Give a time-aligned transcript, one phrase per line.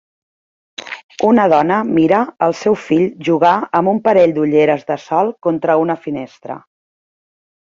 [1.31, 6.01] Una dona mira el seu fill jugar amb un parell d'ulleres de sol contra una
[6.07, 6.59] finestra.